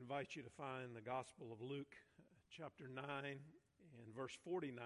[0.00, 1.94] invite you to find the Gospel of Luke,
[2.54, 4.78] chapter 9, and verse 49.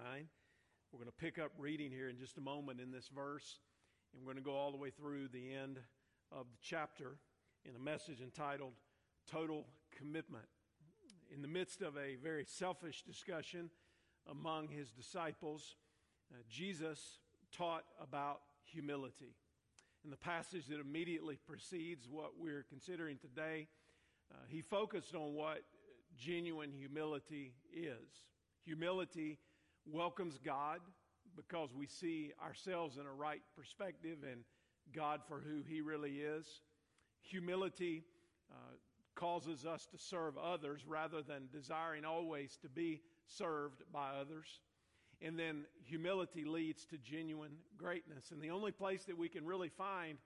[0.93, 3.59] We're going to pick up reading here in just a moment in this verse,
[4.13, 5.81] and we're going to go all the way through the end
[6.31, 7.17] of the chapter
[7.65, 8.75] in a message entitled
[9.29, 9.67] Total
[9.99, 10.45] Commitment.
[11.35, 13.71] In the midst of a very selfish discussion
[14.31, 15.75] among his disciples,
[16.33, 17.19] uh, Jesus
[17.51, 19.35] taught about humility.
[20.05, 23.67] In the passage that immediately precedes what we're considering today,
[24.33, 25.63] uh, he focused on what
[26.17, 28.27] genuine humility is.
[28.65, 29.39] Humility
[29.87, 30.81] welcomes God
[31.37, 34.43] because we see ourselves in a right perspective and
[34.95, 36.47] God for who He really is.
[37.23, 38.05] Humility
[38.51, 38.55] uh,
[39.15, 44.61] causes us to serve others rather than desiring always to be served by others.
[45.23, 48.31] And then humility leads to genuine greatness.
[48.31, 50.17] And the only place that we can really find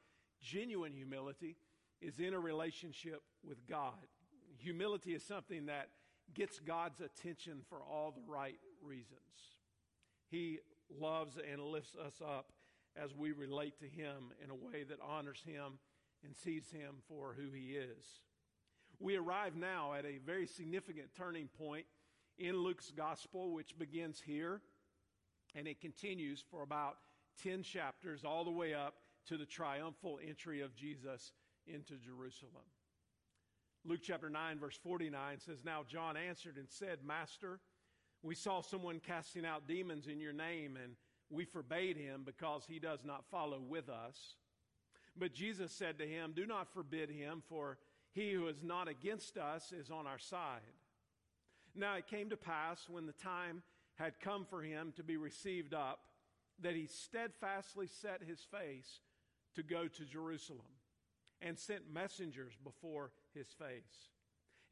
[0.41, 1.57] genuine humility
[2.01, 3.95] is in a relationship with God.
[4.59, 5.89] Humility is something that
[6.35, 9.19] gets God's attention for all the right reasons.
[10.31, 10.61] He
[10.91, 12.53] loves and lifts us up
[12.97, 15.79] as we relate to Him in a way that honors Him
[16.25, 18.05] and sees Him for who He is.
[19.01, 21.87] We arrive now at a very significant turning point
[22.39, 24.61] in Luke's gospel, which begins here
[25.55, 26.97] and it continues for about
[27.43, 28.95] 10 chapters, all the way up
[29.27, 31.33] to the triumphal entry of Jesus
[31.67, 32.65] into Jerusalem.
[33.87, 37.61] Luke chapter 9, verse 49 says, Now John answered and said, Master,
[38.23, 40.95] we saw someone casting out demons in your name, and
[41.29, 44.37] we forbade him because he does not follow with us.
[45.17, 47.77] But Jesus said to him, Do not forbid him, for
[48.13, 50.61] he who is not against us is on our side.
[51.75, 53.63] Now it came to pass when the time
[53.97, 56.01] had come for him to be received up
[56.63, 59.01] that he steadfastly set his face
[59.57, 60.61] to go to Jerusalem
[61.43, 64.09] and sent messengers before his face.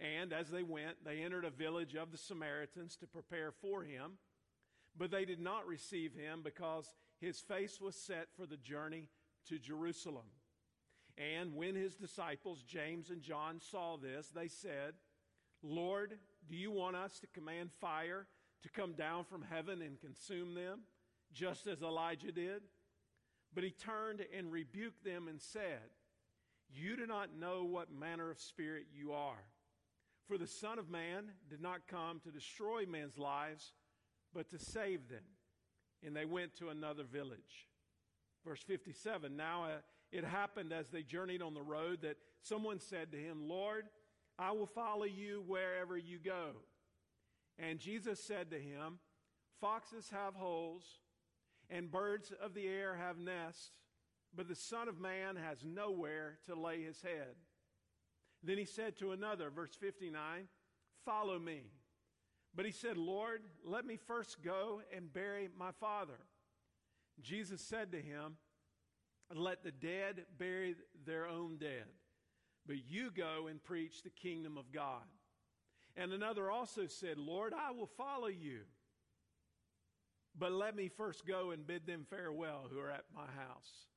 [0.00, 4.12] And as they went, they entered a village of the Samaritans to prepare for him.
[4.96, 9.08] But they did not receive him because his face was set for the journey
[9.48, 10.26] to Jerusalem.
[11.16, 14.94] And when his disciples, James and John, saw this, they said,
[15.62, 18.26] Lord, do you want us to command fire
[18.62, 20.80] to come down from heaven and consume them,
[21.32, 22.62] just as Elijah did?
[23.54, 25.90] But he turned and rebuked them and said,
[26.74, 29.44] You do not know what manner of spirit you are.
[30.26, 33.72] For the Son of Man did not come to destroy men's lives,
[34.32, 35.24] but to save them.
[36.04, 37.68] And they went to another village.
[38.44, 39.68] Verse 57 Now uh,
[40.10, 43.84] it happened as they journeyed on the road that someone said to him, Lord,
[44.38, 46.50] I will follow you wherever you go.
[47.58, 48.98] And Jesus said to him,
[49.60, 50.82] Foxes have holes,
[51.70, 53.70] and birds of the air have nests,
[54.34, 57.34] but the Son of Man has nowhere to lay his head.
[58.42, 60.48] Then he said to another, verse 59,
[61.04, 61.62] Follow me.
[62.54, 66.18] But he said, Lord, let me first go and bury my father.
[67.20, 68.36] Jesus said to him,
[69.34, 70.76] Let the dead bury
[71.06, 71.86] their own dead,
[72.66, 75.02] but you go and preach the kingdom of God.
[75.96, 78.60] And another also said, Lord, I will follow you.
[80.38, 83.91] But let me first go and bid them farewell who are at my house.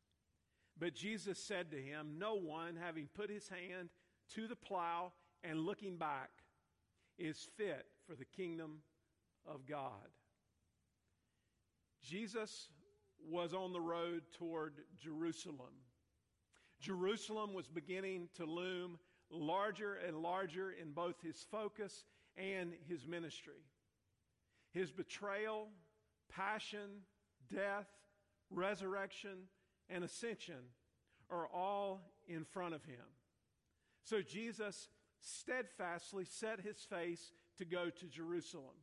[0.78, 3.90] But Jesus said to him, No one, having put his hand
[4.34, 5.14] to the plow
[5.44, 6.30] and looking back,
[7.18, 8.80] is fit for the kingdom
[9.46, 10.10] of God.
[12.04, 12.70] Jesus
[13.30, 15.74] was on the road toward Jerusalem.
[16.80, 19.00] Jerusalem was beginning to loom
[19.32, 22.04] larger and larger in both his focus
[22.38, 23.64] and his ministry.
[24.72, 25.70] His betrayal,
[26.30, 27.02] passion,
[27.52, 27.88] death,
[28.50, 29.48] resurrection,
[29.90, 30.72] and ascension
[31.30, 33.06] are all in front of him.
[34.04, 38.76] So Jesus steadfastly set his face to go to Jerusalem.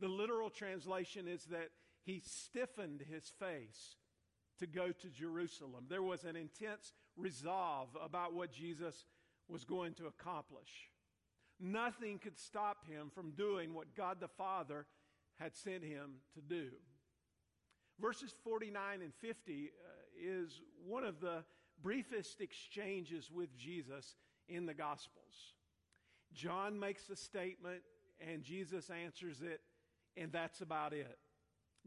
[0.00, 1.68] The literal translation is that
[2.04, 3.96] he stiffened his face
[4.58, 5.86] to go to Jerusalem.
[5.88, 9.04] There was an intense resolve about what Jesus
[9.48, 10.90] was going to accomplish.
[11.60, 14.86] Nothing could stop him from doing what God the Father
[15.38, 16.70] had sent him to do.
[18.00, 21.44] Verses 49 and 50 uh, is one of the
[21.82, 24.16] briefest exchanges with Jesus
[24.48, 25.54] in the Gospels.
[26.32, 27.82] John makes a statement
[28.20, 29.60] and Jesus answers it,
[30.16, 31.18] and that's about it.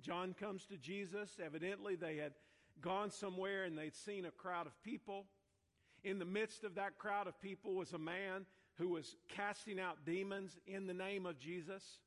[0.01, 1.39] John comes to Jesus.
[1.43, 2.33] Evidently, they had
[2.81, 5.25] gone somewhere and they'd seen a crowd of people.
[6.03, 8.45] In the midst of that crowd of people was a man
[8.77, 11.99] who was casting out demons in the name of Jesus.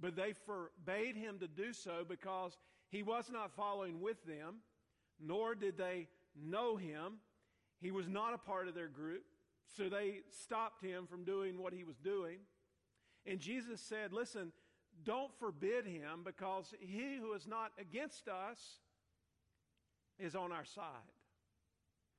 [0.00, 2.56] But they forbade him to do so because
[2.88, 4.58] he was not following with them,
[5.24, 6.08] nor did they
[6.40, 7.14] know him.
[7.80, 9.24] He was not a part of their group.
[9.76, 12.38] So they stopped him from doing what he was doing.
[13.26, 14.52] And Jesus said, Listen,
[15.04, 18.58] don't forbid him because he who is not against us
[20.18, 20.84] is on our side.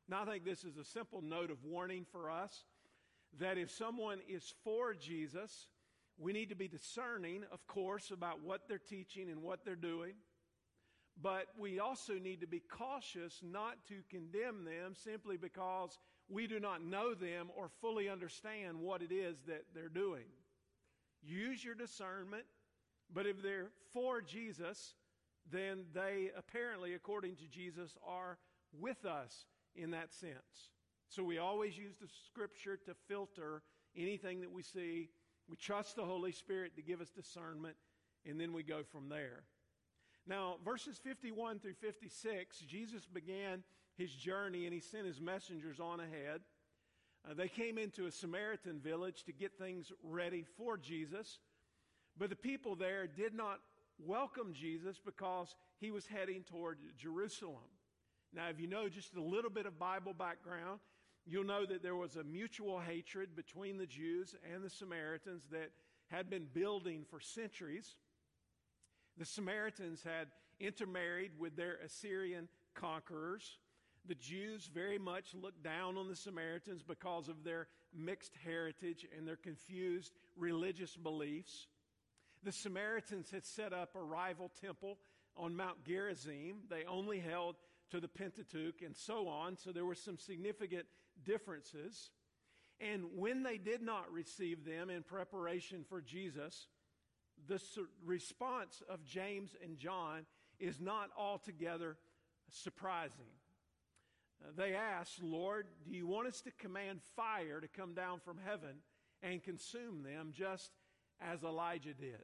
[0.07, 2.63] Now, I think this is a simple note of warning for us
[3.39, 5.67] that if someone is for Jesus,
[6.17, 10.13] we need to be discerning, of course, about what they're teaching and what they're doing.
[11.21, 15.97] But we also need to be cautious not to condemn them simply because
[16.29, 20.25] we do not know them or fully understand what it is that they're doing.
[21.21, 22.45] Use your discernment,
[23.13, 24.93] but if they're for Jesus,
[25.51, 28.37] then they apparently, according to Jesus, are
[28.79, 29.45] with us
[29.75, 30.69] in that sense.
[31.09, 33.63] So we always use the scripture to filter
[33.97, 35.09] anything that we see.
[35.49, 37.75] We trust the Holy Spirit to give us discernment,
[38.25, 39.43] and then we go from there.
[40.29, 43.63] Now, verses 51 through 56, Jesus began
[43.97, 46.41] his journey and he sent his messengers on ahead.
[47.27, 51.39] Uh, they came into a Samaritan village to get things ready for Jesus,
[52.15, 53.59] but the people there did not
[53.97, 57.67] welcome Jesus because he was heading toward Jerusalem.
[58.31, 60.79] Now, if you know just a little bit of Bible background,
[61.25, 65.71] you'll know that there was a mutual hatred between the Jews and the Samaritans that
[66.11, 67.95] had been building for centuries.
[69.19, 70.29] The Samaritans had
[70.61, 73.57] intermarried with their Assyrian conquerors.
[74.07, 79.27] The Jews very much looked down on the Samaritans because of their mixed heritage and
[79.27, 81.67] their confused religious beliefs.
[82.43, 84.97] The Samaritans had set up a rival temple
[85.35, 86.61] on Mount Gerizim.
[86.69, 87.57] They only held
[87.91, 90.85] to the Pentateuch and so on, so there were some significant
[91.25, 92.11] differences.
[92.79, 96.67] And when they did not receive them in preparation for Jesus,
[97.47, 97.59] the
[98.05, 100.25] response of James and John
[100.59, 101.97] is not altogether
[102.51, 103.31] surprising.
[104.43, 108.37] Uh, they ask, Lord, do you want us to command fire to come down from
[108.45, 108.77] heaven
[109.21, 110.71] and consume them just
[111.21, 112.23] as Elijah did?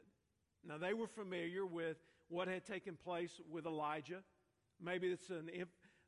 [0.68, 1.98] Now, they were familiar with
[2.30, 4.22] what had taken place with Elijah.
[4.82, 5.42] Maybe it's a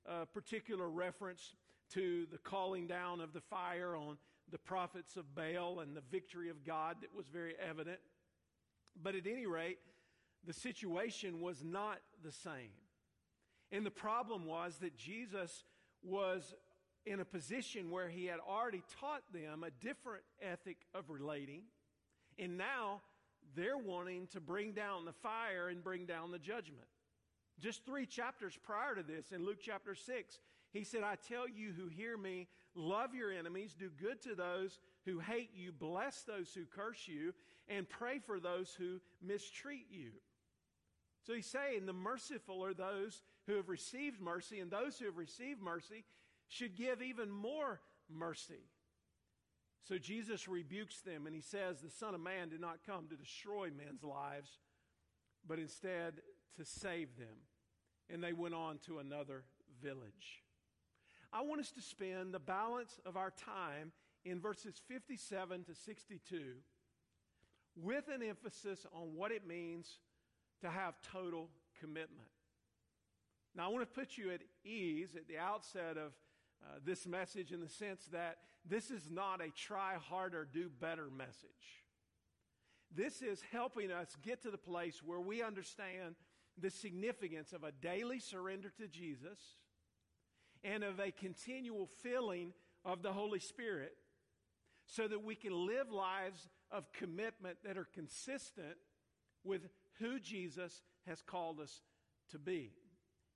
[0.09, 1.56] uh, particular reference
[1.94, 4.18] to the calling down of the fire on
[4.51, 8.00] the prophets of Baal and the victory of God that was very evident.
[9.01, 9.79] But at any rate,
[10.45, 12.71] the situation was not the same.
[13.71, 15.63] And the problem was that Jesus
[16.03, 16.53] was
[17.05, 21.63] in a position where he had already taught them a different ethic of relating.
[22.39, 23.01] And now
[23.55, 26.88] they're wanting to bring down the fire and bring down the judgment.
[27.59, 30.39] Just three chapters prior to this, in Luke chapter 6,
[30.71, 34.79] he said, I tell you who hear me, love your enemies, do good to those
[35.05, 37.33] who hate you, bless those who curse you,
[37.69, 40.12] and pray for those who mistreat you.
[41.25, 45.18] So he's saying the merciful are those who have received mercy, and those who have
[45.18, 46.06] received mercy
[46.48, 48.64] should give even more mercy.
[49.88, 53.16] So Jesus rebukes them and he says, The Son of Man did not come to
[53.16, 54.50] destroy men's lives,
[55.48, 56.16] but instead
[56.58, 57.38] to save them.
[58.10, 59.44] And they went on to another
[59.81, 60.44] village.
[61.31, 63.92] I want us to spend the balance of our time
[64.25, 66.54] in verses 57 to 62
[67.81, 70.00] with an emphasis on what it means
[70.62, 72.29] to have total commitment.
[73.56, 76.13] Now, I want to put you at ease at the outset of
[76.63, 78.38] uh, this message in the sense that
[78.68, 81.83] this is not a try harder, do better message.
[82.94, 86.16] This is helping us get to the place where we understand
[86.59, 89.40] the significance of a daily surrender to Jesus
[90.63, 93.94] and of a continual filling of the Holy Spirit
[94.87, 98.78] so that we can live lives of commitment that are consistent
[99.44, 99.62] with
[100.00, 101.81] who Jesus has called us
[102.31, 102.74] to be.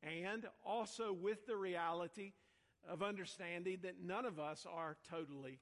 [0.04, 2.34] And also with the reality
[2.90, 5.60] of understanding that none of us are totally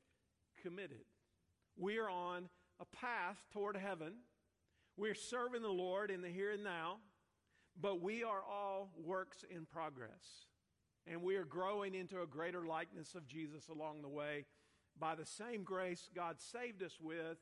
[0.61, 1.05] committed.
[1.77, 2.49] We are on
[2.79, 4.13] a path toward heaven.
[4.97, 6.97] We're serving the Lord in the here and now,
[7.79, 10.45] but we are all works in progress.
[11.07, 14.45] And we are growing into a greater likeness of Jesus along the way.
[14.99, 17.37] By the same grace God saved us with,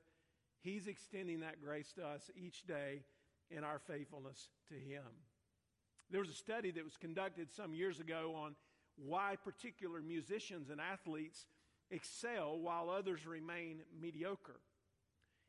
[0.62, 3.04] He's extending that grace to us each day
[3.50, 5.04] in our faithfulness to Him.
[6.10, 8.56] There was a study that was conducted some years ago on
[8.96, 11.48] why particular musicians and athletes
[11.92, 14.60] excel while others remain mediocre.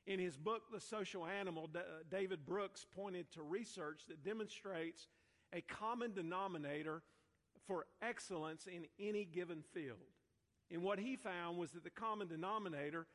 [0.06, 1.70] In his book, The Social Animal,
[2.10, 5.06] David Brooks pointed to research that demonstrates
[5.52, 7.02] a common denominator
[7.66, 9.98] for excellence in any given field.
[10.70, 13.06] And what he found was that the common denominator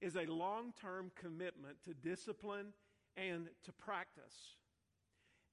[0.00, 2.68] is a long term commitment to discipline
[3.16, 4.56] and to practice.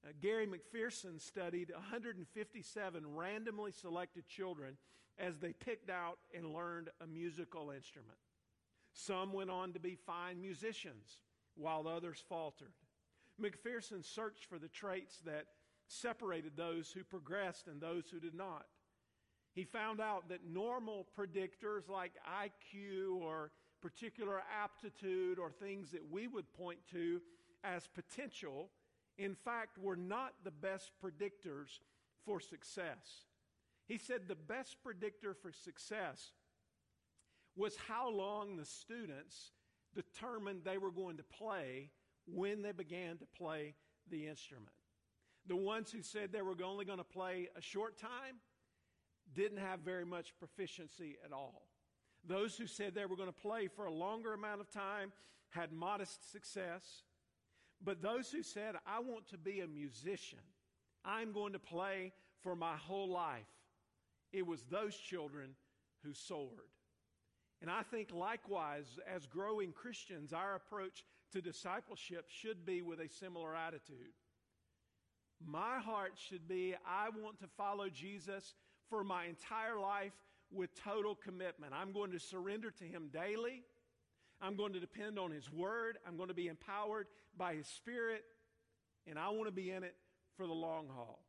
[0.04, 4.76] Uh, Gary McPherson studied 157 randomly selected children
[5.18, 8.18] as they picked out and learned a musical instrument.
[8.92, 11.18] Some went on to be fine musicians,
[11.56, 12.72] while others faltered.
[13.40, 15.46] McPherson searched for the traits that
[15.88, 18.66] separated those who progressed and those who did not.
[19.54, 22.12] He found out that normal predictors like
[22.44, 27.20] IQ or particular aptitude or things that we would point to
[27.64, 28.70] as potential,
[29.16, 31.80] in fact, were not the best predictors
[32.24, 33.24] for success.
[33.86, 36.32] He said the best predictor for success
[37.56, 39.52] was how long the students
[39.94, 41.90] determined they were going to play
[42.26, 43.74] when they began to play
[44.10, 44.68] the instrument.
[45.46, 48.36] The ones who said they were only going to play a short time
[49.34, 51.67] didn't have very much proficiency at all.
[52.26, 55.12] Those who said they were going to play for a longer amount of time
[55.50, 57.02] had modest success.
[57.82, 60.40] But those who said, I want to be a musician,
[61.04, 63.46] I'm going to play for my whole life,
[64.32, 65.50] it was those children
[66.04, 66.70] who soared.
[67.60, 73.08] And I think likewise, as growing Christians, our approach to discipleship should be with a
[73.08, 74.14] similar attitude.
[75.44, 78.54] My heart should be I want to follow Jesus
[78.88, 80.12] for my entire life
[80.50, 81.72] with total commitment.
[81.74, 83.62] I'm going to surrender to Him daily.
[84.40, 85.98] I'm going to depend on His Word.
[86.06, 88.24] I'm going to be empowered by His Spirit.
[89.06, 89.94] And I want to be in it
[90.36, 91.20] for the long haul.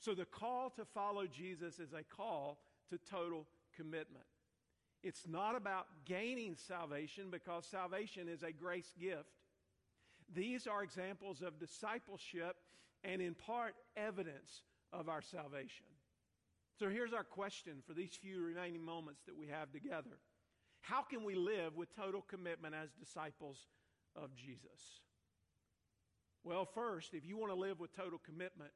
[0.00, 2.58] So the call to follow Jesus is a call
[2.90, 3.46] to total
[3.76, 4.24] commitment.
[5.02, 9.28] It's not about gaining salvation because salvation is a grace gift.
[10.34, 12.56] These are examples of discipleship
[13.02, 15.86] and, in part, evidence of our salvation.
[16.78, 20.18] So here's our question for these few remaining moments that we have together
[20.80, 23.58] How can we live with total commitment as disciples
[24.16, 25.00] of Jesus?
[26.42, 28.70] Well, first, if you want to live with total commitment,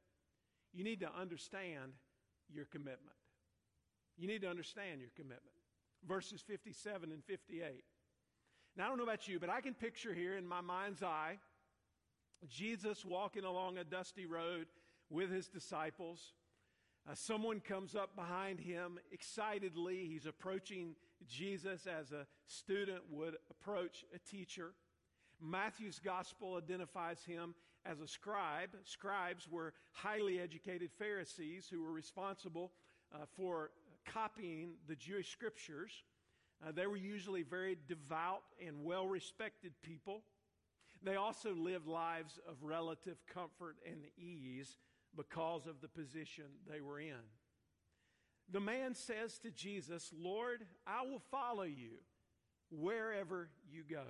[0.73, 1.93] you need to understand
[2.51, 3.15] your commitment.
[4.17, 5.59] You need to understand your commitment
[6.07, 7.83] verses 57 and 58.
[8.77, 11.37] Now, I don't know about you, but I can picture here in my mind's eye
[12.47, 14.67] Jesus walking along a dusty road
[15.09, 16.21] with his disciples.
[17.09, 20.05] Uh, someone comes up behind him excitedly.
[20.05, 20.95] He's approaching
[21.27, 24.73] Jesus as a student would approach a teacher.
[25.41, 28.69] Matthew's gospel identifies him as a scribe.
[28.83, 32.73] Scribes were highly educated Pharisees who were responsible
[33.11, 33.71] uh, for
[34.05, 36.03] copying the Jewish scriptures.
[36.63, 40.21] Uh, they were usually very devout and well respected people.
[41.01, 44.77] They also lived lives of relative comfort and ease
[45.19, 47.27] because of the position they were in.
[48.51, 51.99] The man says to Jesus, Lord, I will follow you
[52.71, 54.05] wherever you go.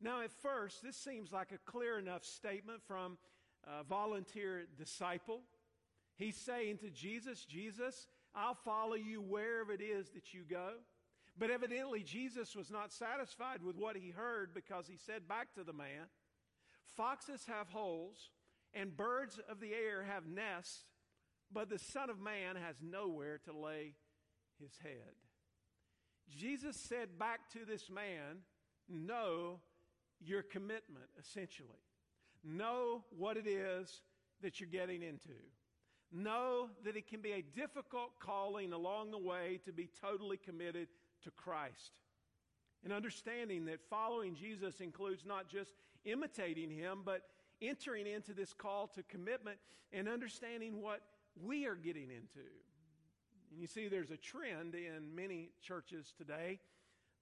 [0.00, 3.18] Now, at first, this seems like a clear enough statement from
[3.64, 5.42] a volunteer disciple.
[6.16, 10.72] He's saying to Jesus, Jesus, I'll follow you wherever it is that you go.
[11.38, 15.62] But evidently, Jesus was not satisfied with what he heard because he said back to
[15.62, 16.08] the man,
[16.96, 18.30] Foxes have holes,
[18.74, 20.84] and birds of the air have nests,
[21.52, 23.94] but the Son of Man has nowhere to lay
[24.60, 25.14] his head.
[26.36, 28.42] Jesus said back to this man,
[28.88, 29.60] Know
[30.20, 31.68] your commitment, essentially.
[32.44, 34.02] Know what it is
[34.42, 35.34] that you're getting into.
[36.12, 40.88] Know that it can be a difficult calling along the way to be totally committed
[41.22, 41.92] to Christ.
[42.82, 45.72] And understanding that following Jesus includes not just
[46.04, 47.22] imitating him, but
[47.62, 49.58] entering into this call to commitment
[49.92, 51.00] and understanding what
[51.42, 52.46] we are getting into.
[53.50, 56.60] And you see, there's a trend in many churches today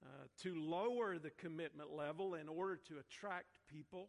[0.05, 4.09] uh, to lower the commitment level in order to attract people.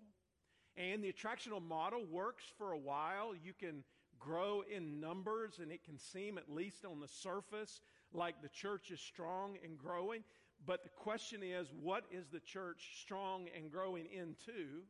[0.77, 3.33] And the attractional model works for a while.
[3.35, 3.83] You can
[4.19, 7.81] grow in numbers, and it can seem, at least on the surface,
[8.13, 10.23] like the church is strong and growing.
[10.65, 14.83] But the question is, what is the church strong and growing into?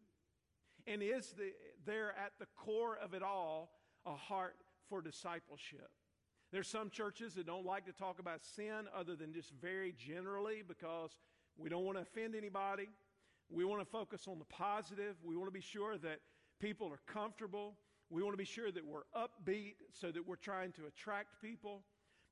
[0.90, 1.52] And is the,
[1.86, 3.70] there at the core of it all
[4.08, 4.56] a heart
[4.90, 5.90] for discipleship?
[6.52, 10.64] There's some churches that don't like to talk about sin other than just very generally
[10.68, 11.12] because
[11.58, 12.90] we don't want to offend anybody.
[13.52, 15.16] We want to focus on the positive.
[15.24, 16.22] We want to be sure that
[16.60, 17.76] people are comfortable.
[18.10, 21.84] We want to be sure that we're upbeat so that we're trying to attract people.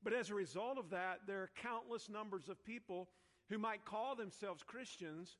[0.03, 3.09] But as a result of that, there are countless numbers of people
[3.49, 5.37] who might call themselves Christians,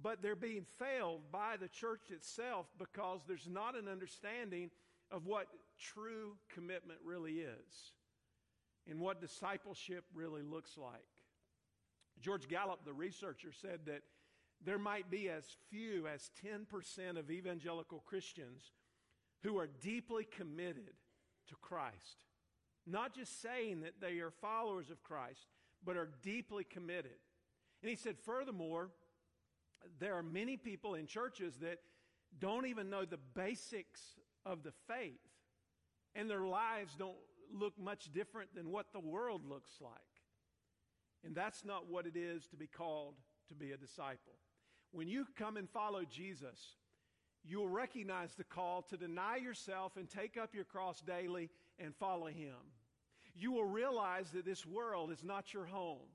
[0.00, 4.70] but they're being failed by the church itself because there's not an understanding
[5.10, 7.92] of what true commitment really is
[8.88, 11.06] and what discipleship really looks like.
[12.20, 14.02] George Gallup, the researcher, said that
[14.64, 18.70] there might be as few as 10% of evangelical Christians
[19.42, 20.94] who are deeply committed
[21.48, 22.24] to Christ.
[22.86, 25.46] not just saying that they are followers of Christ,
[25.84, 27.18] but are deeply committed.
[27.82, 28.90] And he said, furthermore,
[29.98, 31.78] there are many people in churches that
[32.38, 34.00] don't even know the basics
[34.44, 35.20] of the faith,
[36.14, 37.16] and their lives don't
[37.52, 39.92] look much different than what the world looks like.
[41.24, 43.14] And that's not what it is to be called
[43.48, 44.34] to be a disciple.
[44.92, 46.58] When you come and follow Jesus,
[47.44, 52.26] you'll recognize the call to deny yourself and take up your cross daily and follow
[52.26, 52.56] Him.
[53.34, 56.08] You will realize that this world is not your home.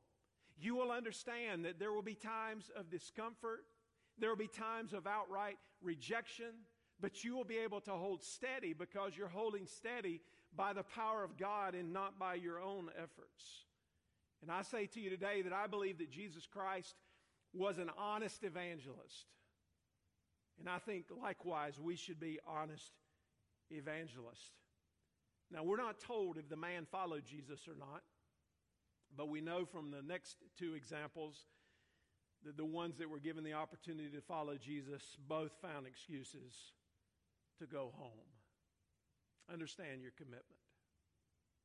[0.59, 3.63] You will understand that there will be times of discomfort,
[4.17, 6.53] there will be times of outright rejection,
[6.99, 10.21] but you will be able to hold steady because you're holding steady
[10.55, 13.65] by the power of God and not by your own efforts.
[14.41, 16.95] And I say to you today that I believe that Jesus Christ
[17.53, 19.25] was an honest evangelist.
[20.59, 22.91] And I think likewise we should be honest
[23.69, 24.51] evangelists.
[25.51, 28.01] Now, we're not told if the man followed Jesus or not,
[29.17, 31.45] but we know from the next two examples
[32.45, 36.53] that the ones that were given the opportunity to follow Jesus both found excuses
[37.57, 38.11] to go home.
[39.51, 40.43] Understand your commitment.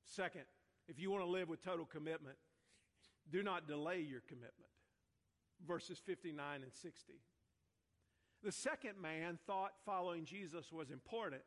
[0.05, 0.45] Second,
[0.89, 2.37] if you want to live with total commitment,
[3.31, 4.71] do not delay your commitment.
[5.67, 7.13] Verses 59 and 60.
[8.43, 11.43] The second man thought following Jesus was important,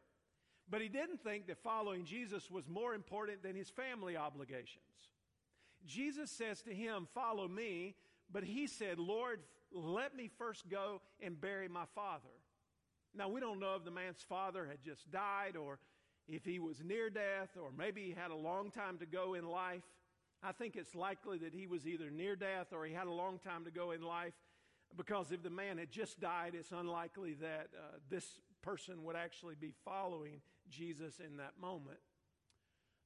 [0.70, 4.84] but he didn't think that following Jesus was more important than his family obligations.
[5.86, 7.96] Jesus says to him, Follow me,
[8.32, 9.40] but he said, Lord,
[9.72, 12.30] let me first go and bury my father.
[13.14, 15.80] Now, we don't know if the man's father had just died or
[16.28, 19.46] if he was near death or maybe he had a long time to go in
[19.46, 19.84] life.
[20.44, 23.40] I think it's likely that he was either near death or he had a long
[23.40, 24.34] time to go in life
[24.98, 29.56] because if the man had just died, it's unlikely that uh, this person would actually
[29.56, 32.00] be following Jesus in that moment.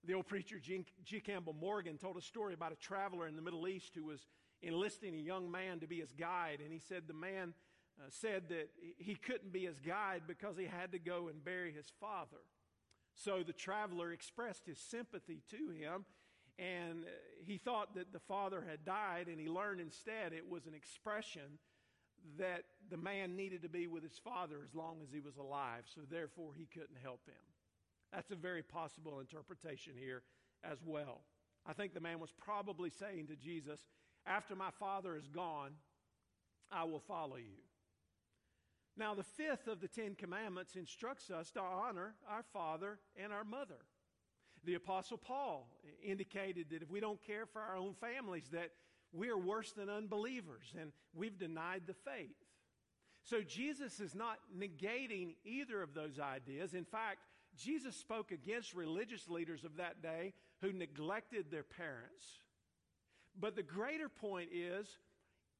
[0.06, 1.20] The old preacher G.
[1.20, 4.28] Campbell Morgan told a story about a traveler in the Middle East who was
[4.62, 7.54] enlisting a young man to be his guide, and he said the man
[8.00, 11.74] uh, said that he couldn't be his guide because he had to go and bury
[11.74, 12.42] his father.
[13.14, 16.06] So the traveler expressed his sympathy to him,
[16.58, 17.08] and uh,
[17.46, 21.60] he thought that the father had died, and he learned instead it was an expression
[22.38, 25.84] that the man needed to be with his father as long as he was alive,
[25.94, 27.49] so therefore he couldn't help him.
[28.14, 30.24] That's a very possible interpretation here
[30.64, 31.22] as well.
[31.66, 33.80] I think the man was probably saying to Jesus,
[34.26, 35.72] After my father is gone,
[36.72, 37.64] I will follow you.
[38.98, 43.44] Now, the fifth of the Ten Commandments instructs us to honor our father and our
[43.44, 43.78] mother.
[44.66, 45.70] The Apostle Paul
[46.04, 48.72] indicated that if we don't care for our own families, that
[49.14, 52.36] we are worse than unbelievers and we've denied the faith.
[53.24, 56.74] So Jesus is not negating either of those ideas.
[56.74, 57.20] In fact,
[57.58, 62.26] Jesus spoke against religious leaders of that day who neglected their parents.
[63.40, 64.88] But the greater point is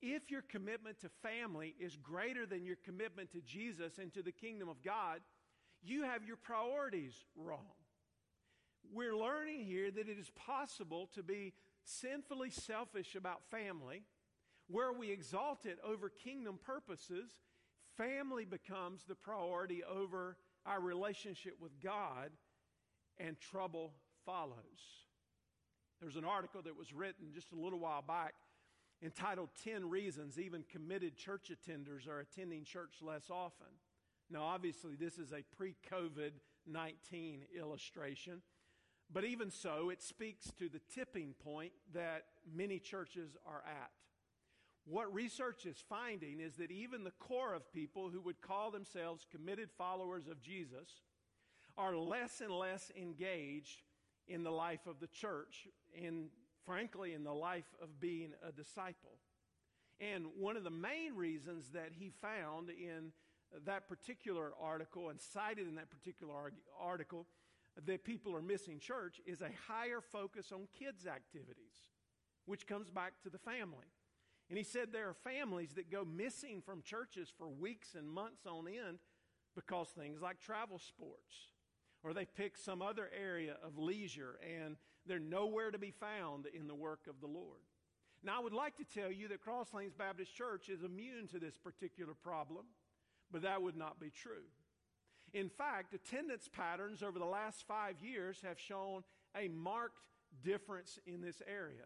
[0.02, 4.32] if your commitment to family is greater than your commitment to Jesus and to the
[4.32, 5.20] kingdom of God,
[5.82, 7.66] you have your priorities wrong.
[8.94, 14.04] We're learning here that it is possible to be sinfully selfish about family,
[14.68, 17.30] where we exalt it over kingdom purposes,
[17.98, 20.38] family becomes the priority over
[20.70, 22.30] our relationship with God,
[23.18, 23.92] and trouble
[24.26, 24.54] follows.
[26.00, 28.36] There's an article that was written just a little while back
[29.04, 33.68] entitled 10 Reasons Even Committed Church Attenders Are Attending Church Less Often.
[34.30, 36.32] Now, obviously, this is a pre COVID
[36.68, 38.42] 19 illustration.
[39.12, 43.90] But even so, it speaks to the tipping point that many churches are at.
[44.86, 49.26] What research is finding is that even the core of people who would call themselves
[49.30, 51.02] committed followers of Jesus
[51.78, 53.84] are less and less engaged
[54.28, 55.68] in the life of the church
[56.04, 56.30] and,
[56.66, 59.18] frankly, in the life of being a disciple.
[60.00, 63.12] And one of the main reasons that he found in
[63.66, 66.34] that particular article and cited in that particular
[66.80, 67.26] article
[67.86, 71.88] that people are missing church is a higher focus on kids' activities,
[72.46, 73.88] which comes back to the family.
[74.50, 78.46] And he said there are families that go missing from churches for weeks and months
[78.48, 78.98] on end
[79.56, 81.36] because things like travel sports,
[82.04, 86.68] or they pick some other area of leisure and they're nowhere to be found in
[86.68, 87.62] the work of the Lord.
[88.24, 91.40] Now, I would like to tell you that Cross Lanes Baptist Church is immune to
[91.40, 92.66] this particular problem,
[93.32, 94.48] but that would not be true.
[95.34, 99.04] In fact, attendance patterns over the last five years have shown
[99.38, 100.08] a marked
[100.44, 101.86] difference in this area.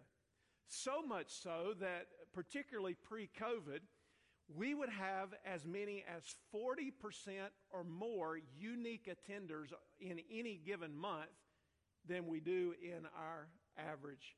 [0.68, 3.80] So much so that, particularly pre COVID,
[4.54, 6.24] we would have as many as
[6.54, 6.92] 40%
[7.72, 11.30] or more unique attenders in any given month
[12.08, 13.48] than we do in our
[13.78, 14.36] average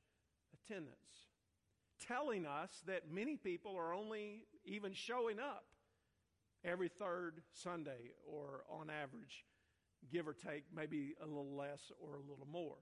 [0.53, 1.29] attendance,
[2.07, 5.65] telling us that many people are only even showing up
[6.63, 9.45] every third Sunday or on average,
[10.11, 12.77] give or take, maybe a little less or a little more.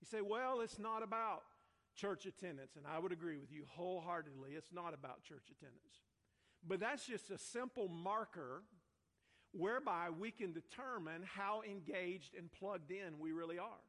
[0.00, 1.42] You say, well, it's not about
[1.96, 2.76] church attendance.
[2.76, 4.50] And I would agree with you wholeheartedly.
[4.56, 6.02] It's not about church attendance.
[6.66, 8.62] But that's just a simple marker
[9.52, 13.84] whereby we can determine how engaged and plugged in we really are.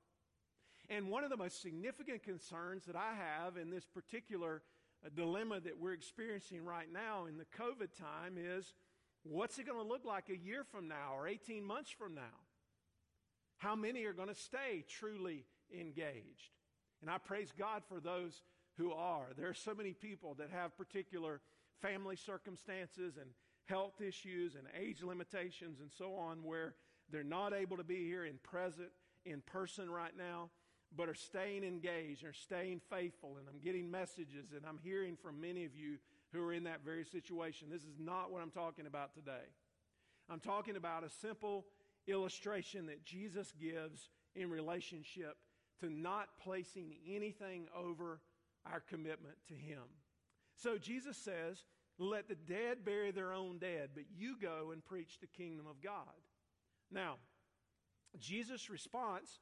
[0.90, 4.62] And one of the most significant concerns that I have in this particular
[5.04, 8.74] uh, dilemma that we're experiencing right now in the COVID time is
[9.24, 12.22] what's it going to look like a year from now or 18 months from now?
[13.58, 16.52] How many are going to stay truly engaged?
[17.06, 18.42] And I praise God for those
[18.80, 19.28] who are.
[19.38, 21.40] There are so many people that have particular
[21.80, 23.30] family circumstances and
[23.66, 26.74] health issues and age limitations and so on where
[27.12, 28.90] they're not able to be here in present
[29.24, 30.50] in person right now
[30.98, 33.38] but are staying engaged are staying faithful.
[33.38, 35.98] And i'm getting messages and i'm hearing from many of you
[36.34, 37.68] who are in that very situation.
[37.70, 39.46] This is not what i'm talking about today.
[40.28, 41.66] I'm talking about a simple
[42.08, 45.38] illustration that jesus gives in relationship
[45.80, 48.20] to not placing anything over
[48.72, 49.84] our commitment to him
[50.56, 51.66] so jesus says
[51.98, 55.82] let the dead bury their own dead, but you go and preach the kingdom of
[55.82, 56.14] God.
[56.92, 57.16] Now,
[58.20, 59.40] Jesus' response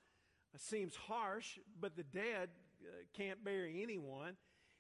[0.57, 2.49] seems harsh, but the dead
[2.83, 4.35] uh, can't bury anyone.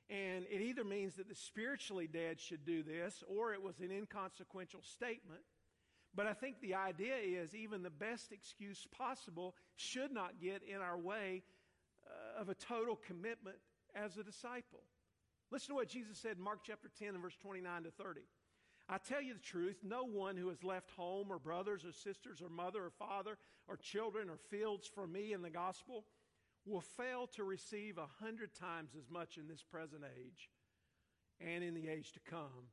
[0.09, 3.89] And it either means that the spiritually dead should do this, or it was an
[3.89, 5.41] inconsequential statement.
[6.15, 10.79] But I think the idea is even the best excuse possible should not get in
[10.79, 11.43] our way
[12.05, 13.57] uh, of a total commitment
[13.95, 14.83] as a disciple.
[15.51, 18.21] Listen to what Jesus said in Mark chapter 10 and verse 29 to 30.
[18.89, 22.41] I tell you the truth, no one who has left home or brothers or sisters
[22.41, 26.05] or mother or father or children or fields for me in the gospel
[26.65, 30.49] will fail to receive a hundred times as much in this present age
[31.39, 32.69] and in the age to come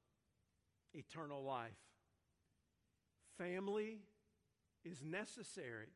[0.94, 1.89] eternal life.
[3.38, 3.98] Family
[4.84, 5.88] is necessary,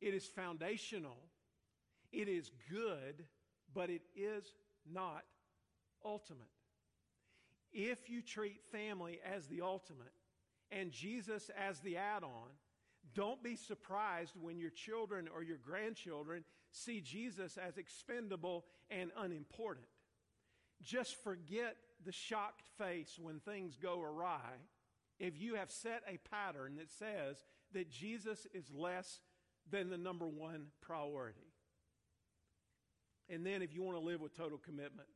[0.00, 1.18] it is foundational,
[2.12, 3.24] it is good,
[3.74, 4.44] but it is
[4.90, 5.24] not
[6.04, 6.42] ultimate.
[7.72, 10.12] If you treat family as the ultimate
[10.70, 12.48] and Jesus as the add on,
[13.14, 19.86] don't be surprised when your children or your grandchildren see Jesus as expendable and unimportant.
[20.82, 24.56] Just forget the shocked face when things go awry
[25.22, 29.20] if you have set a pattern that says that Jesus is less
[29.70, 31.54] than the number one priority.
[33.30, 35.08] And then if you want to live with total commitment,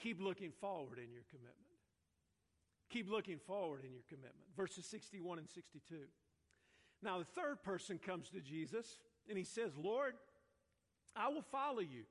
[0.00, 1.56] Keep looking forward in your commitment.
[2.90, 4.48] Keep looking forward in your commitment.
[4.56, 5.96] Verses 61 and 62.
[7.02, 10.14] Now, the third person comes to Jesus and he says, Lord,
[11.14, 12.04] I will follow you,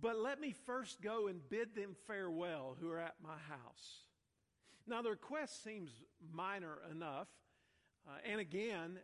[0.00, 4.04] but let me first go and bid them farewell who are at my house.
[4.86, 5.90] Now, the request seems
[6.32, 7.28] minor enough.
[8.06, 8.98] Uh, and again,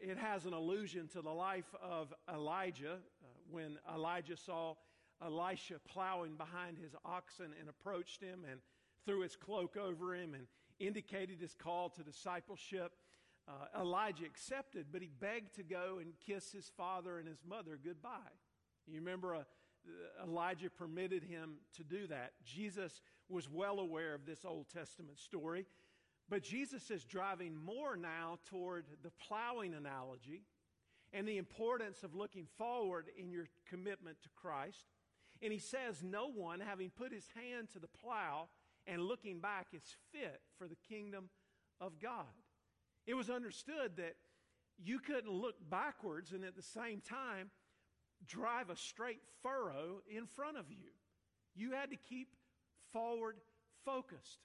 [0.00, 4.74] it has an allusion to the life of Elijah uh, when Elijah saw
[5.22, 8.60] Elisha plowing behind his oxen and approached him and
[9.04, 10.46] threw his cloak over him and
[10.80, 12.92] indicated his call to discipleship.
[13.46, 17.78] Uh, Elijah accepted, but he begged to go and kiss his father and his mother
[17.84, 18.32] goodbye.
[18.86, 19.42] You remember uh,
[20.24, 22.32] Elijah permitted him to do that.
[22.44, 25.66] Jesus was well aware of this Old Testament story,
[26.28, 30.42] but Jesus is driving more now toward the plowing analogy
[31.12, 34.86] and the importance of looking forward in your commitment to Christ.
[35.42, 38.48] And he says, No one, having put his hand to the plow
[38.86, 39.82] and looking back, is
[40.12, 41.28] fit for the kingdom
[41.80, 42.26] of God.
[43.06, 44.14] It was understood that
[44.78, 47.50] you couldn't look backwards and at the same time
[48.26, 50.92] drive a straight furrow in front of you.
[51.54, 52.28] You had to keep
[52.92, 53.36] forward
[53.84, 54.38] focused.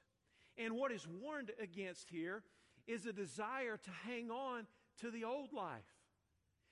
[0.58, 2.44] And what is warned against here
[2.88, 4.66] is a desire to hang on
[5.02, 5.84] to the old life.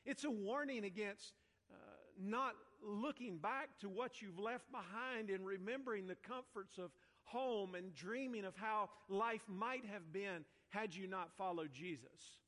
[0.05, 1.33] It's a warning against
[1.71, 1.75] uh,
[2.19, 6.91] not looking back to what you've left behind and remembering the comforts of
[7.23, 12.39] home and dreaming of how life might have been had you not followed Jesus.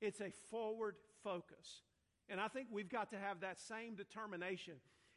[0.00, 1.82] It's a forward focus.
[2.28, 4.74] And I think we've got to have that same determination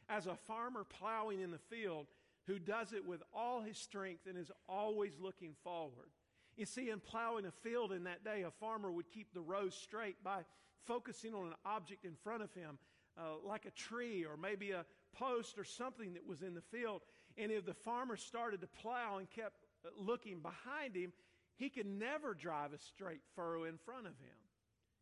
[0.08, 2.06] as a farmer plowing in the field
[2.46, 6.10] who does it with all his strength and is always looking forward.
[6.56, 9.74] You see, in plowing a field in that day, a farmer would keep the rows
[9.74, 10.42] straight by
[10.86, 12.78] focusing on an object in front of him
[13.18, 14.84] uh, like a tree or maybe a
[15.16, 17.00] post or something that was in the field.
[17.36, 19.56] And if the farmer started to plow and kept
[19.98, 21.12] looking behind him,
[21.56, 24.36] he could never drive a straight furrow in front of him.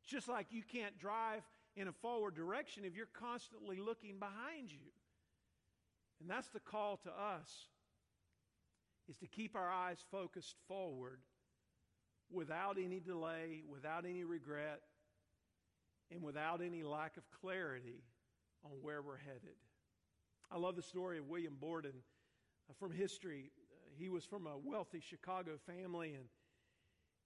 [0.01, 1.43] It's just like you can't drive
[1.77, 4.91] in a forward direction if you're constantly looking behind you.
[6.23, 7.51] And that's the call to us
[9.09, 11.19] is to keep our eyes focused forward
[12.31, 14.83] without any delay, without any regret,
[16.13, 18.05] and without any lack of clarity
[18.65, 19.57] on where we're headed.
[20.49, 21.95] I love the story of William Borden
[22.71, 23.51] uh, from history.
[23.59, 26.27] Uh, he was from a wealthy Chicago family, and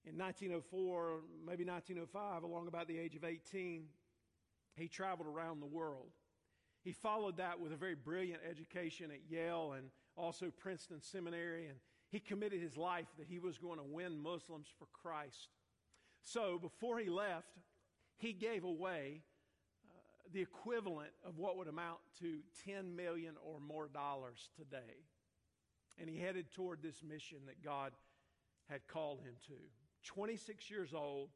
[0.06, 3.84] in 1904, maybe 1905, along about the age of 18,
[4.74, 6.12] he traveled around the world.
[6.86, 11.78] He followed that with a very brilliant education at Yale and also Princeton Seminary, and
[12.10, 15.48] he committed his life that he was going to win Muslims for Christ.
[16.22, 17.58] So before he left,
[18.18, 19.22] he gave away
[19.84, 19.98] uh,
[20.32, 25.02] the equivalent of what would amount to 10 million or more dollars today.
[25.98, 27.94] And he headed toward this mission that God
[28.70, 29.54] had called him to.
[30.04, 31.30] 26 years old,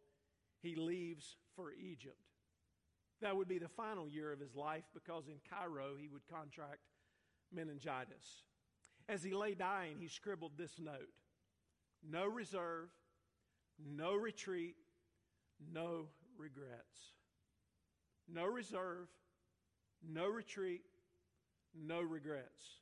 [0.62, 2.29] he leaves for Egypt.
[3.20, 6.80] That would be the final year of his life because in Cairo he would contract
[7.52, 8.44] meningitis.
[9.08, 11.12] As he lay dying, he scribbled this note
[12.08, 12.88] No reserve,
[13.78, 14.76] no retreat,
[15.72, 16.06] no
[16.38, 17.12] regrets.
[18.32, 19.08] No reserve,
[20.08, 20.82] no retreat,
[21.74, 22.78] no regrets.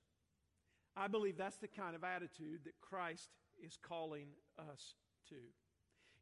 [0.96, 3.31] I believe that's the kind of attitude that Christ
[3.64, 4.27] is calling
[4.59, 4.94] us
[5.31, 5.37] to.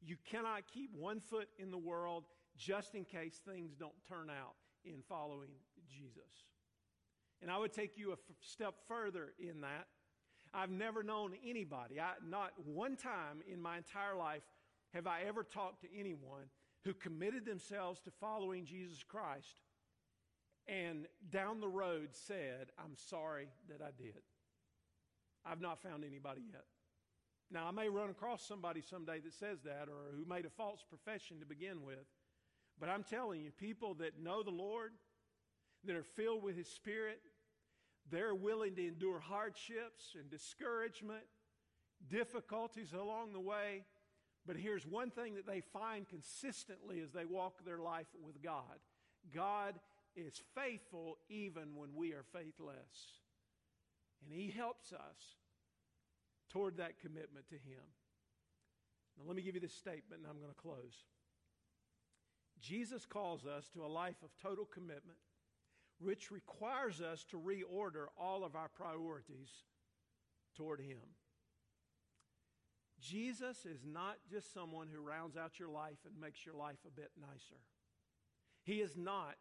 [0.04, 2.24] You cannot keep one foot in the world
[2.56, 5.50] just in case things don't turn out in following
[5.88, 6.44] Jesus.
[7.42, 9.86] And I would take you a f- step further in that.
[10.54, 14.42] I've never known anybody, I, not one time in my entire life
[14.94, 16.44] have I ever talked to anyone
[16.84, 19.60] who committed themselves to following Jesus Christ
[20.68, 24.22] and down the road said, I'm sorry that I did.
[25.44, 26.64] I've not found anybody yet.
[27.50, 30.84] Now, I may run across somebody someday that says that or who made a false
[30.88, 32.06] profession to begin with,
[32.78, 34.92] but I'm telling you, people that know the Lord,
[35.84, 37.20] that are filled with His Spirit,
[38.10, 41.24] they're willing to endure hardships and discouragement,
[42.08, 43.84] difficulties along the way.
[44.46, 48.78] But here's one thing that they find consistently as they walk their life with God
[49.34, 49.74] God
[50.14, 53.20] is faithful even when we are faithless.
[54.24, 55.36] And He helps us
[56.50, 57.82] toward that commitment to Him.
[59.18, 61.04] Now, let me give you this statement and I'm going to close.
[62.60, 65.18] Jesus calls us to a life of total commitment,
[65.98, 69.50] which requires us to reorder all of our priorities
[70.56, 71.14] toward Him.
[73.00, 76.90] Jesus is not just someone who rounds out your life and makes your life a
[76.90, 77.60] bit nicer.
[78.64, 79.36] He is not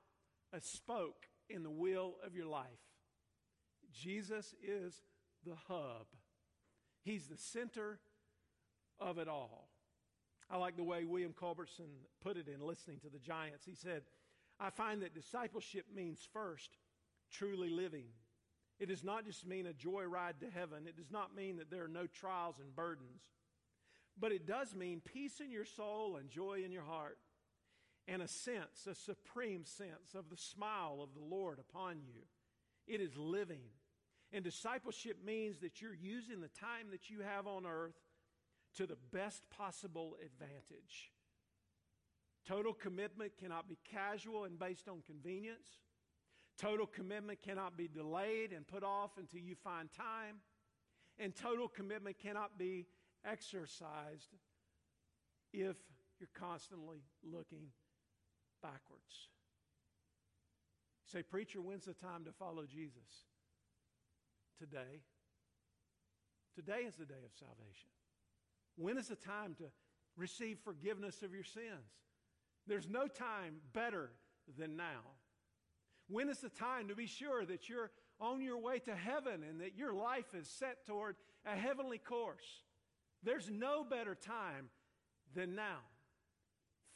[0.54, 2.66] a spoke in the wheel of your life.
[3.94, 5.02] Jesus is
[5.46, 6.08] the hub
[7.06, 8.00] He's the center
[9.00, 9.70] of it all.
[10.50, 11.86] I like the way William Culbertson
[12.22, 13.66] put it in listening to the giants.
[13.66, 14.04] He said,
[14.60, 16.70] I find that discipleship means first,
[17.32, 18.06] truly living.
[18.80, 20.86] It does not just mean a joyride to heaven.
[20.88, 23.24] It does not mean that there are no trials and burdens.
[24.20, 27.18] But it does mean peace in your soul and joy in your heart,
[28.08, 32.22] and a sense, a supreme sense of the smile of the Lord upon you.
[32.88, 33.64] It is living.
[34.32, 37.96] And discipleship means that you're using the time that you have on earth
[38.76, 41.12] to the best possible advantage.
[42.48, 45.68] Total commitment cannot be casual and based on convenience.
[46.60, 50.38] Total commitment cannot be delayed and put off until you find time.
[51.18, 52.86] And total commitment cannot be
[53.26, 54.36] exercised
[55.54, 55.78] if
[56.20, 57.68] you're constantly looking
[58.62, 59.30] backwards.
[61.06, 63.26] say, Preacher, when's the time to follow Jesus?
[64.58, 65.04] today.
[66.56, 67.90] Today is the day of salvation.
[68.78, 69.66] When is the time to
[70.18, 71.92] receive forgiveness of your sins?
[72.68, 74.12] There's no time better
[74.58, 75.02] than now.
[76.08, 79.62] When is the time to be sure that you're on your way to heaven and
[79.62, 82.64] that your life is set toward a heavenly course?
[83.24, 84.70] There's no better time
[85.34, 85.80] than now.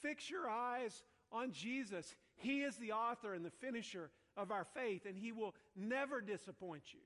[0.01, 2.15] Fix your eyes on Jesus.
[2.35, 6.83] He is the author and the finisher of our faith, and He will never disappoint
[6.93, 6.99] you.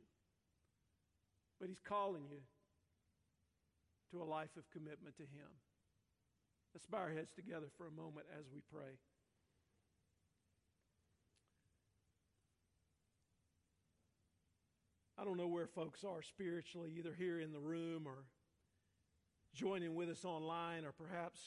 [1.60, 2.40] But He's calling you
[4.13, 5.49] to a life of commitment to Him.
[6.73, 8.97] Let's bow our heads together for a moment as we pray.
[15.19, 18.26] I don't know where folks are spiritually, either here in the room or
[19.54, 21.39] joining with us online, or perhaps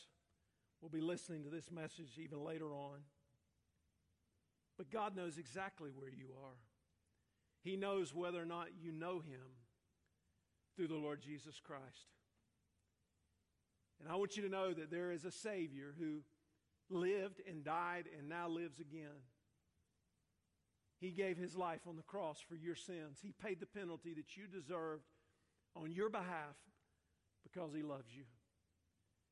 [0.80, 3.00] we'll be listening to this message even later on.
[4.78, 6.56] But God knows exactly where you are.
[7.62, 9.58] He knows whether or not you know Him
[10.76, 12.15] through the Lord Jesus Christ.
[14.00, 16.20] And I want you to know that there is a Savior who
[16.90, 19.22] lived and died and now lives again.
[20.98, 23.18] He gave his life on the cross for your sins.
[23.22, 25.04] He paid the penalty that you deserved
[25.74, 26.56] on your behalf
[27.42, 28.24] because he loves you.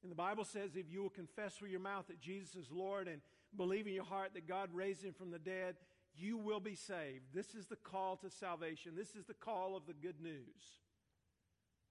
[0.02, 3.08] And the Bible says if you will confess with your mouth that Jesus is Lord
[3.08, 3.22] and
[3.56, 5.76] believe in your heart that God raised him from the dead,
[6.14, 7.24] you will be saved.
[7.32, 8.92] This is the call to salvation.
[8.94, 10.80] This is the call of the good news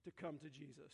[0.06, 0.94] to come to Jesus.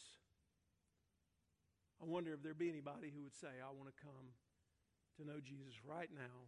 [2.01, 4.33] I wonder if there be anybody who would say, I want to come
[5.17, 6.47] to know Jesus right now.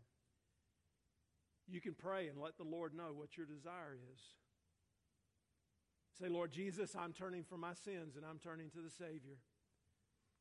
[1.67, 4.21] You can pray and let the Lord know what your desire is.
[6.19, 9.37] Say, Lord Jesus, I'm turning from my sins and I'm turning to the Savior.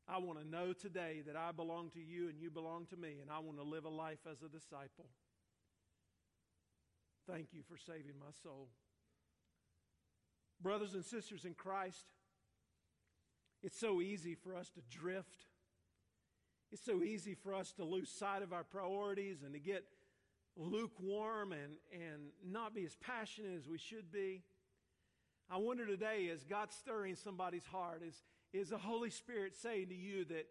[0.07, 3.19] I want to know today that I belong to you and you belong to me,
[3.21, 5.07] and I want to live a life as a disciple.
[7.29, 8.69] Thank you for saving my soul.
[10.61, 12.05] Brothers and sisters in Christ,
[13.63, 15.45] it's so easy for us to drift.
[16.71, 19.83] It's so easy for us to lose sight of our priorities and to get
[20.57, 24.43] lukewarm and, and not be as passionate as we should be.
[25.49, 28.01] I wonder today, is God stirring somebody's heart?
[28.07, 30.47] Is, is the Holy Spirit saying to you that,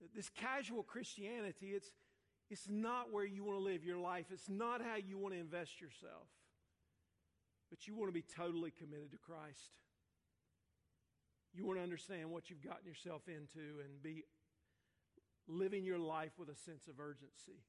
[0.00, 1.92] that this casual Christianity, it's,
[2.50, 4.26] it's not where you want to live your life.
[4.32, 6.28] It's not how you want to invest yourself.
[7.68, 9.76] But you want to be totally committed to Christ.
[11.54, 14.24] You want to understand what you've gotten yourself into and be
[15.48, 17.60] living your life with a sense of urgency.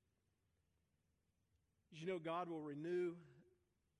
[1.91, 3.13] You know, God will renew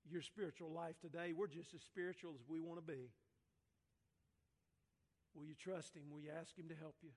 [0.08, 1.32] your spiritual life today.
[1.36, 3.10] We're just as spiritual as we want to be.
[5.34, 6.04] Will you trust Him?
[6.12, 7.10] Will you ask Him to help you?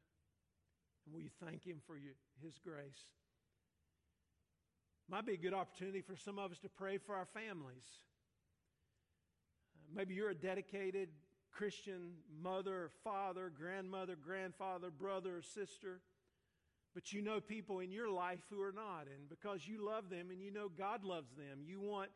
[1.06, 2.12] And will you thank Him for you,
[2.44, 3.06] His grace?
[5.10, 7.86] Might be a good opportunity for some of us to pray for our families.
[9.76, 11.10] Uh, maybe you're a dedicated
[11.54, 16.02] Christian mother, father, grandmother, grandfather, brother, sister.
[16.94, 19.08] But you know people in your life who are not.
[19.08, 22.10] And because you love them and you know God loves them, you want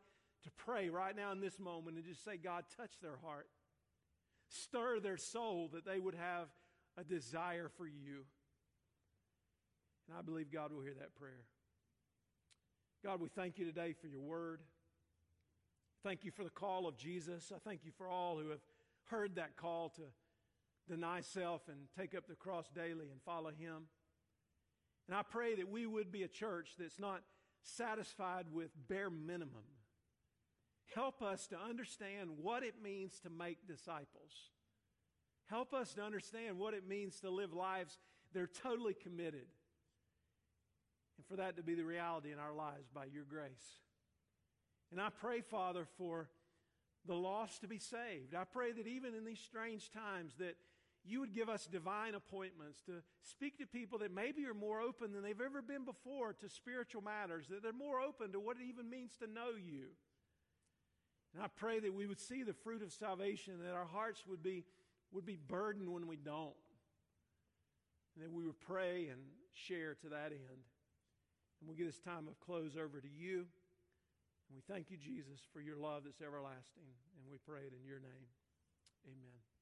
[0.44, 3.48] to pray right now in this moment and just say, God, touch their heart.
[4.48, 6.48] Stir their soul that they would have
[6.96, 8.24] a desire for you.
[10.08, 11.44] And I believe God will hear that prayer.
[13.04, 14.60] God, we thank you today for your word.
[16.02, 17.52] Thank you for the call of Jesus.
[17.54, 18.60] I thank you for all who have
[19.10, 20.02] heard that call to
[20.88, 23.88] deny self and take up the cross daily and follow him.
[25.06, 27.22] And I pray that we would be a church that's not
[27.62, 29.64] satisfied with bare minimum.
[30.94, 34.52] Help us to understand what it means to make disciples.
[35.46, 37.98] Help us to understand what it means to live lives
[38.32, 39.46] that are totally committed.
[41.16, 43.80] And for that to be the reality in our lives by your grace.
[44.90, 46.28] And I pray, Father, for
[47.06, 48.34] the lost to be saved.
[48.34, 50.56] I pray that even in these strange times that
[51.04, 55.12] you would give us divine appointments to speak to people that maybe are more open
[55.12, 58.64] than they've ever been before to spiritual matters, that they're more open to what it
[58.68, 59.86] even means to know you.
[61.34, 64.42] And I pray that we would see the fruit of salvation, that our hearts would
[64.42, 64.64] be,
[65.12, 66.52] would be burdened when we don't.
[68.14, 69.20] And that we would pray and
[69.54, 70.62] share to that end.
[71.60, 73.46] And we give this time of close over to you.
[74.48, 76.88] And we thank you, Jesus, for your love that's everlasting.
[77.20, 78.28] And we pray it in your name.
[79.04, 79.47] Amen.